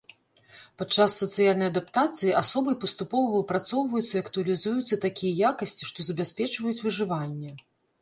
Падчас 0.81 1.17
сацыяльнай 1.23 1.69
адаптацыі 1.73 2.33
асобай 2.41 2.77
паступова 2.85 3.29
выпрацоўваюцца 3.37 4.11
і 4.17 4.21
актуалізуюцца 4.25 5.01
такія 5.07 5.49
якасці, 5.55 5.83
што 5.95 5.99
забяспечваюць 6.13 6.79
выжыванне. 6.91 7.59